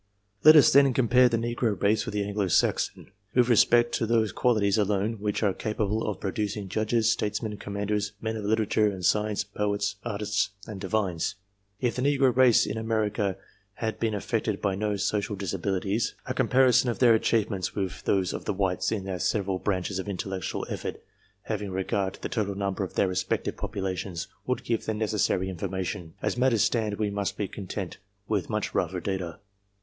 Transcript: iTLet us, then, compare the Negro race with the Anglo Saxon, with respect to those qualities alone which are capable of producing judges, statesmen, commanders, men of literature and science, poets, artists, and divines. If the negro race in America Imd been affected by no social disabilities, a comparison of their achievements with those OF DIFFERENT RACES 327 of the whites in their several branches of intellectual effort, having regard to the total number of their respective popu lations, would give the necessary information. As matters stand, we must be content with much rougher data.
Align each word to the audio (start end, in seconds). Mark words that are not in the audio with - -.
iTLet 0.43 0.55
us, 0.55 0.73
then, 0.73 0.93
compare 0.95 1.29
the 1.29 1.37
Negro 1.37 1.79
race 1.79 2.07
with 2.07 2.15
the 2.15 2.23
Anglo 2.23 2.47
Saxon, 2.47 3.11
with 3.35 3.49
respect 3.49 3.93
to 3.93 4.07
those 4.07 4.31
qualities 4.31 4.79
alone 4.79 5.19
which 5.19 5.43
are 5.43 5.53
capable 5.53 6.09
of 6.09 6.19
producing 6.19 6.67
judges, 6.67 7.11
statesmen, 7.11 7.55
commanders, 7.57 8.13
men 8.19 8.35
of 8.35 8.43
literature 8.43 8.87
and 8.89 9.05
science, 9.05 9.43
poets, 9.43 9.97
artists, 10.03 10.49
and 10.65 10.81
divines. 10.81 11.35
If 11.79 11.95
the 11.97 12.01
negro 12.01 12.35
race 12.35 12.65
in 12.65 12.79
America 12.79 13.37
Imd 13.79 13.99
been 13.99 14.15
affected 14.15 14.59
by 14.59 14.73
no 14.73 14.95
social 14.95 15.35
disabilities, 15.35 16.15
a 16.25 16.33
comparison 16.33 16.89
of 16.89 16.97
their 16.97 17.13
achievements 17.13 17.75
with 17.75 18.01
those 18.05 18.33
OF 18.33 18.45
DIFFERENT 18.45 18.57
RACES 18.57 18.57
327 18.57 18.57
of 18.57 18.57
the 18.57 18.61
whites 18.63 18.91
in 18.91 19.03
their 19.03 19.19
several 19.19 19.59
branches 19.59 19.99
of 19.99 20.09
intellectual 20.09 20.65
effort, 20.67 20.99
having 21.43 21.69
regard 21.69 22.15
to 22.15 22.21
the 22.23 22.27
total 22.27 22.55
number 22.55 22.83
of 22.83 22.95
their 22.95 23.07
respective 23.09 23.55
popu 23.55 23.83
lations, 23.83 24.27
would 24.47 24.63
give 24.63 24.87
the 24.87 24.95
necessary 24.95 25.47
information. 25.47 26.15
As 26.23 26.37
matters 26.37 26.63
stand, 26.63 26.95
we 26.97 27.11
must 27.11 27.37
be 27.37 27.47
content 27.47 27.99
with 28.27 28.49
much 28.49 28.73
rougher 28.73 28.99
data. 28.99 29.37